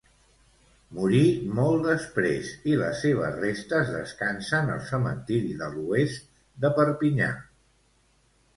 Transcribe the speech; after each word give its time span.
Morí 0.99 1.19
molt 1.59 1.83
després, 1.87 2.49
i 2.71 2.79
les 2.79 3.03
seves 3.05 3.37
restes 3.43 3.93
descansen 3.97 4.73
al 4.79 4.81
cementiri 4.89 5.55
de 5.63 5.71
l'Oest 5.77 6.29
de 6.65 6.75
Perpinyà. 6.81 7.33